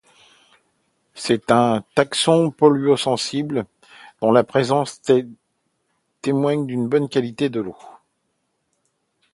[1.13, 3.67] C'est un taxon polluo-sensible
[4.19, 4.99] dont la présence
[6.23, 7.77] témoigne d'une bonne qualité de l'eau.